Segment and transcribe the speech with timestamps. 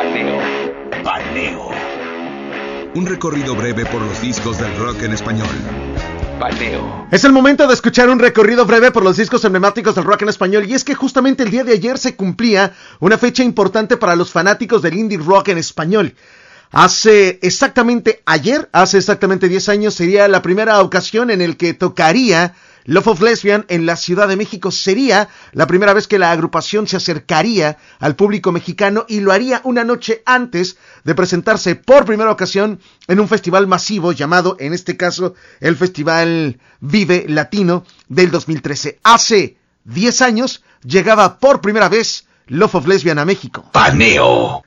[0.00, 0.38] Paneo.
[1.04, 1.70] Paneo.
[2.94, 5.46] Un recorrido breve por los discos del rock en español.
[6.38, 7.06] Paneo.
[7.12, 10.30] Es el momento de escuchar un recorrido breve por los discos emblemáticos del rock en
[10.30, 14.16] español y es que justamente el día de ayer se cumplía una fecha importante para
[14.16, 16.14] los fanáticos del indie rock en español.
[16.72, 22.54] Hace exactamente ayer, hace exactamente 10 años, sería la primera ocasión en el que tocaría
[22.84, 24.70] Love of Lesbian en la Ciudad de México.
[24.70, 29.60] Sería la primera vez que la agrupación se acercaría al público mexicano y lo haría
[29.64, 34.96] una noche antes de presentarse por primera ocasión en un festival masivo llamado, en este
[34.96, 39.00] caso, el Festival Vive Latino del 2013.
[39.02, 43.64] Hace 10 años llegaba por primera vez Love of Lesbian a México.
[43.72, 44.64] Paneo.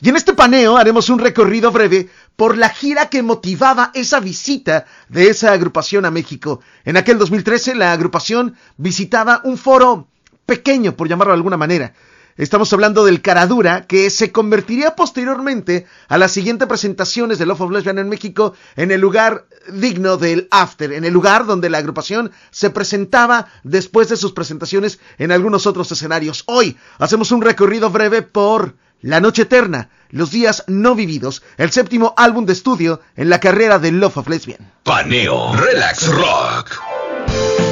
[0.00, 4.84] Y en este paneo haremos un recorrido breve por la gira que motivaba esa visita
[5.08, 6.60] de esa agrupación a México.
[6.84, 10.08] En aquel 2013 la agrupación visitaba un foro
[10.44, 11.94] pequeño, por llamarlo de alguna manera.
[12.36, 17.70] Estamos hablando del Caradura, que se convertiría posteriormente a las siguientes presentaciones de Love of
[17.70, 22.32] Lesbian en México en el lugar digno del After, en el lugar donde la agrupación
[22.50, 26.44] se presentaba después de sus presentaciones en algunos otros escenarios.
[26.44, 32.14] Hoy hacemos un recorrido breve por la Noche Eterna, Los Días No Vividos, el séptimo
[32.16, 34.72] álbum de estudio en la carrera de Love of Lesbian.
[34.82, 35.54] Paneo.
[35.54, 37.65] Relax Rock.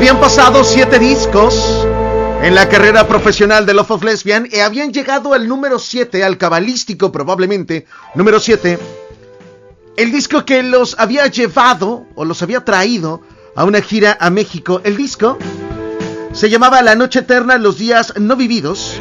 [0.00, 1.86] Habían pasado siete discos
[2.42, 6.38] en la carrera profesional de Love of Lesbian y habían llegado al número 7, al
[6.38, 8.78] cabalístico probablemente, número 7,
[9.98, 13.20] el disco que los había llevado o los había traído
[13.54, 14.80] a una gira a México.
[14.84, 15.36] El disco
[16.32, 18.94] se llamaba La Noche Eterna, Los Días No Vividos.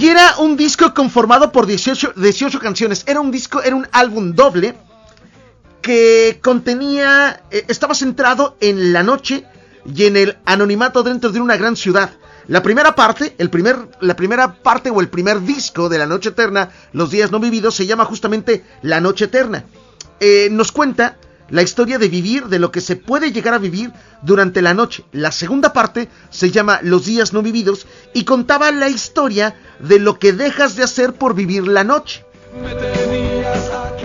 [0.00, 3.04] Y era un disco conformado por 18, 18 canciones.
[3.06, 4.74] Era un disco, era un álbum doble
[5.80, 9.44] que contenía, eh, estaba centrado en la noche
[9.84, 12.10] y en el anonimato dentro de una gran ciudad.
[12.46, 16.30] La primera parte, el primer, la primera parte o el primer disco de La Noche
[16.30, 19.64] Eterna, Los Días No Vividos, se llama justamente La Noche Eterna.
[20.20, 21.16] Eh, nos cuenta
[21.48, 23.92] la historia de vivir, de lo que se puede llegar a vivir
[24.22, 25.04] durante la noche.
[25.12, 30.18] La segunda parte se llama Los días no vividos y contaba la historia de lo
[30.18, 32.24] que dejas de hacer por vivir la noche.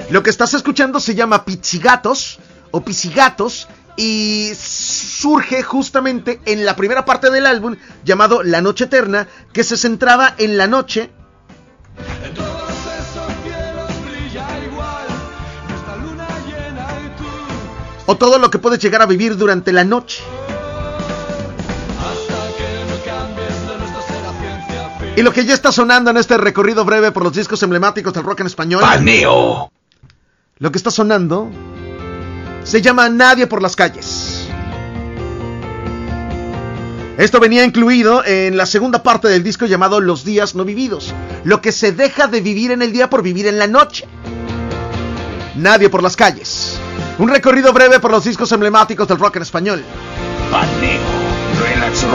[0.09, 2.39] Lo que estás escuchando se llama Pizzigatos
[2.71, 9.27] o Pizzigatos y surge justamente en la primera parte del álbum llamado La Noche Eterna,
[9.51, 11.11] que se centraba en la noche
[18.05, 20.23] o todo lo que puedes llegar a vivir durante la noche.
[25.15, 28.23] Y lo que ya está sonando en este recorrido breve por los discos emblemáticos del
[28.23, 29.71] rock en español, Paneo.
[30.59, 31.51] lo que está sonando
[32.63, 34.47] se llama Nadie por las calles.
[37.17, 41.13] Esto venía incluido en la segunda parte del disco llamado Los días no vividos,
[41.43, 44.07] lo que se deja de vivir en el día por vivir en la noche.
[45.55, 46.79] Nadie por las calles.
[47.17, 49.83] Un recorrido breve por los discos emblemáticos del rock en español.
[51.61, 52.05] Relax.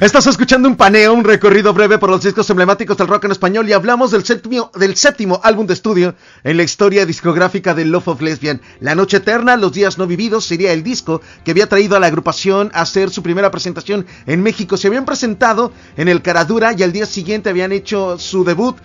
[0.00, 3.68] Estás escuchando un paneo, un recorrido breve por los discos emblemáticos del rock en español
[3.68, 8.08] y hablamos del séptimo, del séptimo álbum de estudio en la historia discográfica de Love
[8.08, 8.60] of Lesbian.
[8.80, 12.08] La Noche Eterna, Los Días No Vividos sería el disco que había traído a la
[12.08, 14.76] agrupación a hacer su primera presentación en México.
[14.76, 18.76] Se habían presentado en el Caradura y al día siguiente habían hecho su debut,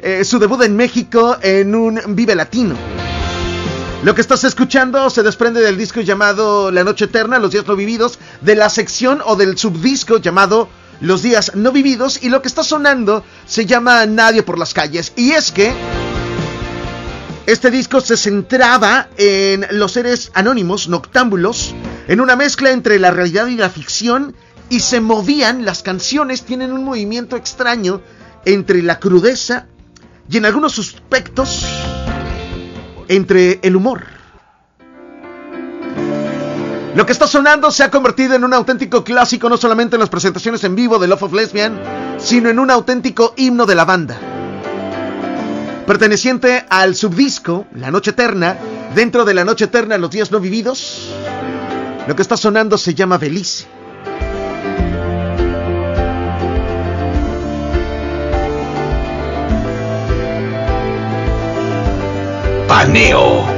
[0.00, 3.17] eh, su debut en México en un Vive Latino.
[4.04, 7.74] Lo que estás escuchando se desprende del disco llamado La Noche Eterna, Los Días No
[7.74, 10.68] Vividos, de la sección o del subdisco llamado
[11.00, 15.12] Los Días No Vividos, y lo que está sonando se llama Nadie por las calles.
[15.16, 15.72] Y es que
[17.46, 21.74] este disco se centraba en los seres anónimos, noctámbulos,
[22.06, 24.36] en una mezcla entre la realidad y la ficción,
[24.70, 28.00] y se movían, las canciones tienen un movimiento extraño
[28.44, 29.66] entre la crudeza
[30.30, 31.66] y en algunos aspectos
[33.08, 34.04] entre el humor.
[36.94, 40.08] Lo que está sonando se ha convertido en un auténtico clásico no solamente en las
[40.08, 41.80] presentaciones en vivo de Love of Lesbian,
[42.18, 44.18] sino en un auténtico himno de la banda.
[45.86, 48.58] Perteneciente al subdisco La Noche Eterna,
[48.94, 51.08] dentro de La Noche Eterna Los Días No Vividos,
[52.06, 53.77] lo que está sonando se llama Belice.
[62.68, 63.57] Paneo.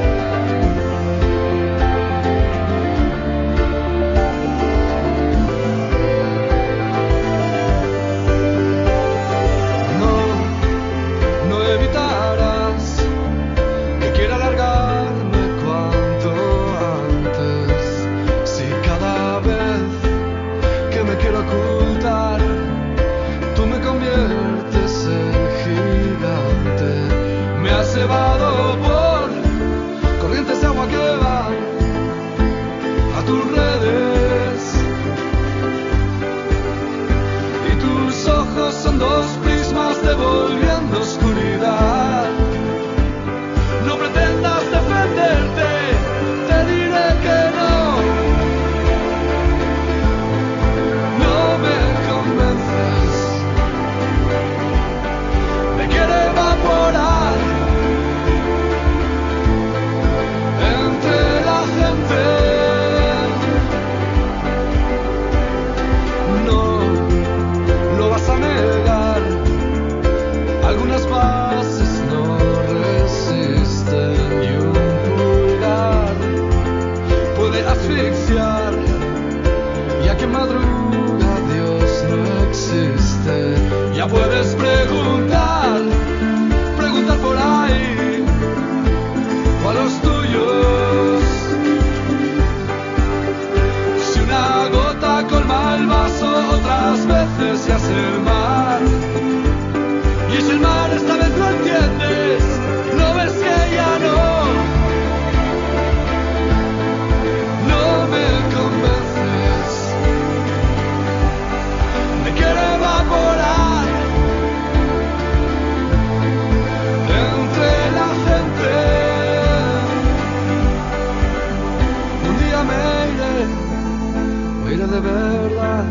[124.90, 125.84] De verdad.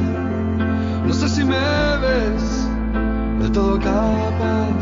[1.06, 2.68] No sé si me ves
[3.40, 4.80] de todo capaz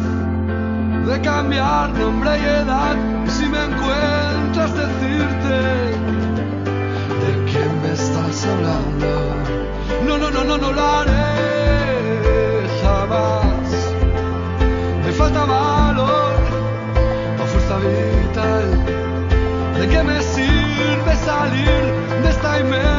[1.05, 2.95] de cambiar nombre y edad.
[3.27, 5.59] Y si me encuentras, decirte
[7.23, 9.09] de quién me estás hablando.
[10.07, 11.23] No, no, no, no, no lo haré
[12.81, 13.69] jamás.
[15.05, 16.33] Me falta valor
[17.41, 18.67] o fuerza vital.
[19.79, 21.83] ¿De qué me sirve salir
[22.23, 22.96] de esta inmensa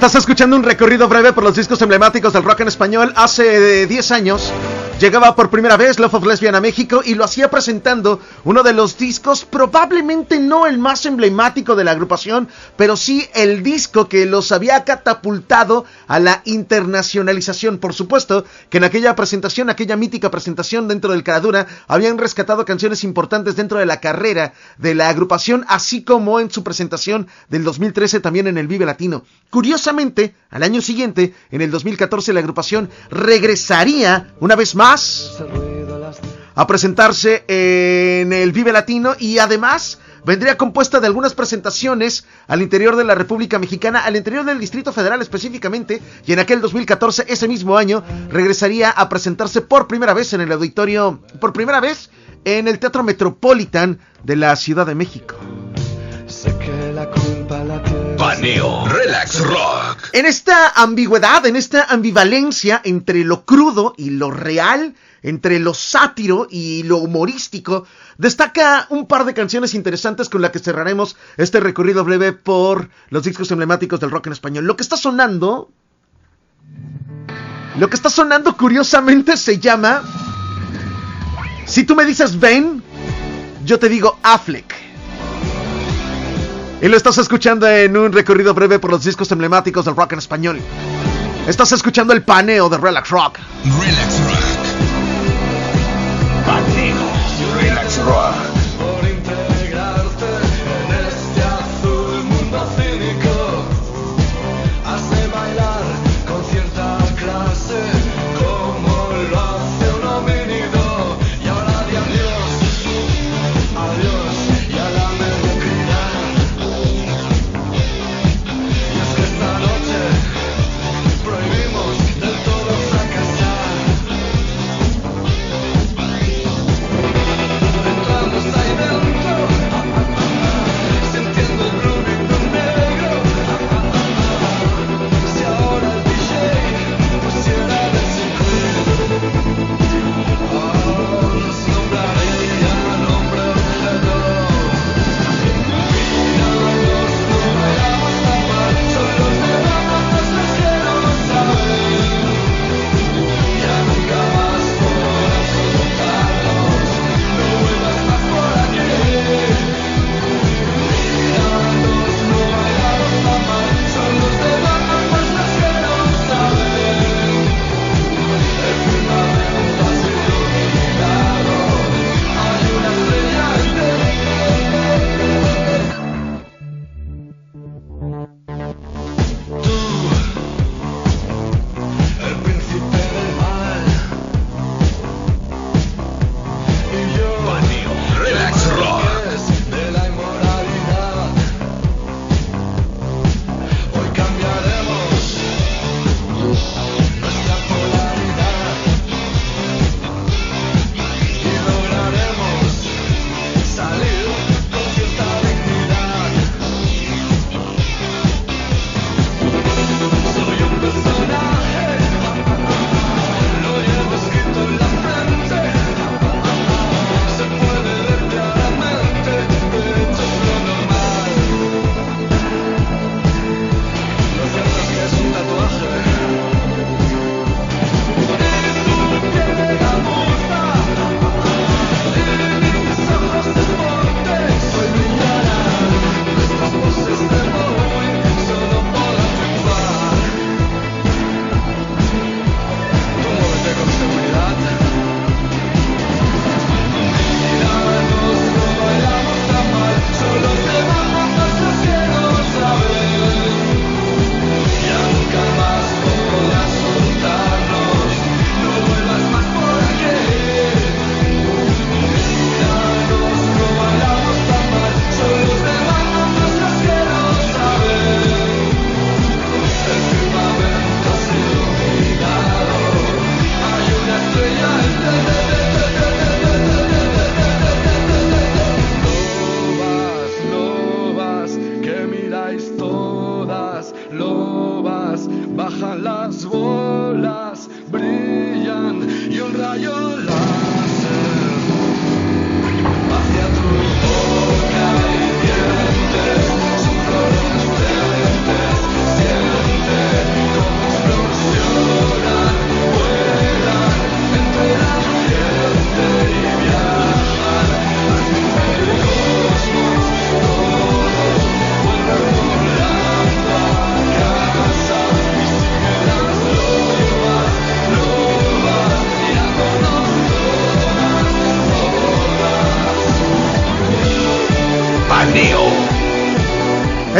[0.00, 3.12] Estás escuchando un recorrido breve por los discos emblemáticos del rock en español.
[3.16, 4.50] Hace 10 años
[5.00, 8.74] llegaba por primera vez Love of Lesbian a México y lo hacía presentando uno de
[8.74, 14.26] los discos, probablemente no el más emblemático de la agrupación, pero sí el disco que
[14.26, 17.78] los había catapultado a la internacionalización.
[17.78, 23.02] Por supuesto que en aquella presentación, aquella mítica presentación dentro del Caradura, habían rescatado canciones
[23.02, 28.20] importantes dentro de la carrera de la agrupación, así como en su presentación del 2013
[28.20, 29.24] también en el Vive Latino.
[29.48, 34.89] Curiosamente, al año siguiente, en el 2014, la agrupación regresaría una vez más
[36.54, 42.96] a presentarse en el Vive Latino y además vendría compuesta de algunas presentaciones al interior
[42.96, 47.48] de la República Mexicana, al interior del Distrito Federal específicamente, y en aquel 2014, ese
[47.48, 52.10] mismo año, regresaría a presentarse por primera vez en el auditorio, por primera vez
[52.44, 55.36] en el Teatro Metropolitan de la Ciudad de México.
[58.20, 60.10] Paneo Relax Rock.
[60.12, 66.46] En esta ambigüedad, en esta ambivalencia entre lo crudo y lo real, entre lo sátiro
[66.50, 67.86] y lo humorístico,
[68.18, 73.22] destaca un par de canciones interesantes con las que cerraremos este recorrido breve por los
[73.22, 74.66] discos emblemáticos del rock en español.
[74.66, 75.70] Lo que está sonando...
[77.78, 80.02] Lo que está sonando curiosamente se llama...
[81.64, 82.82] Si tú me dices Ben,
[83.64, 84.89] yo te digo Affleck.
[86.82, 90.18] Y lo estás escuchando en un recorrido breve por los discos emblemáticos del rock en
[90.18, 90.60] español.
[91.46, 93.38] Estás escuchando el paneo de Relax Rock.
[93.64, 94.40] Relax Rock.
[96.46, 96.96] Paneo
[97.60, 98.59] Relax Rock.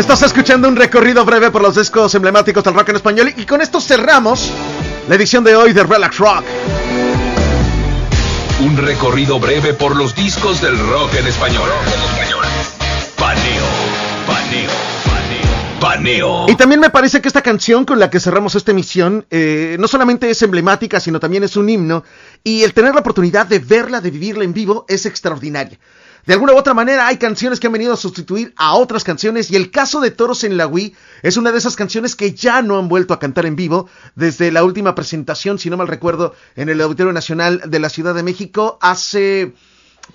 [0.00, 3.60] Estás escuchando un recorrido breve por los discos emblemáticos del rock en español y con
[3.60, 4.50] esto cerramos
[5.06, 6.42] la edición de hoy de Relax Rock.
[8.64, 11.68] Un recorrido breve por los discos del rock en español.
[13.18, 13.64] Paneo,
[14.26, 14.70] paneo,
[15.04, 16.46] paneo, paneo.
[16.48, 19.86] Y también me parece que esta canción con la que cerramos esta emisión eh, no
[19.86, 22.04] solamente es emblemática, sino también es un himno.
[22.42, 25.78] Y el tener la oportunidad de verla, de vivirla en vivo, es extraordinaria.
[26.26, 29.50] De alguna u otra manera hay canciones que han venido a sustituir a otras canciones
[29.50, 32.62] y el caso de Toros en la Wii es una de esas canciones que ya
[32.62, 36.34] no han vuelto a cantar en vivo desde la última presentación, si no mal recuerdo,
[36.56, 39.54] en el Auditorio Nacional de la Ciudad de México hace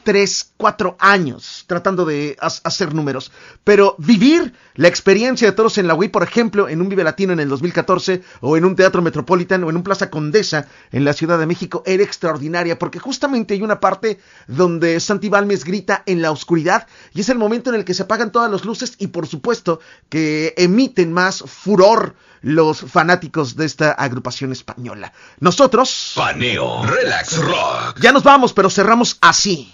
[0.04, 3.32] tres, cuatro años tratando de hacer números.
[3.64, 7.34] Pero vivir la experiencia de toros en la Wii, por ejemplo, en un Vive Latino
[7.34, 11.14] en el 2014, o en un Teatro Metropolitan, o en un Plaza Condesa en la
[11.14, 16.22] Ciudad de México, era extraordinaria, porque justamente hay una parte donde Santi Balmes grita en
[16.22, 19.08] la oscuridad, y es el momento en el que se apagan todas las luces, y
[19.08, 19.80] por supuesto
[20.10, 25.12] que emiten más furor los fanáticos de esta agrupación española.
[25.40, 26.14] Nosotros...
[26.16, 28.00] Paneo, Relax Rock.
[28.00, 29.74] Ya nos vamos, pero cerramos así.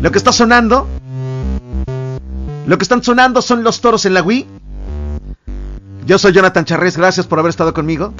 [0.00, 0.86] Lo que está sonando.
[2.66, 4.46] Lo que están sonando son los toros en la Wii.
[6.06, 8.14] Yo soy Jonathan Charres, gracias por haber estado conmigo.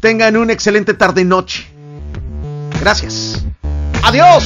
[0.00, 1.66] Tengan una excelente tarde-noche.
[2.80, 3.44] Gracias.
[4.02, 4.44] Adiós.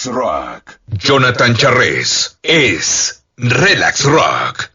[0.00, 0.80] Relax Rock.
[0.96, 4.70] Jonathan Charres es Relax Rock.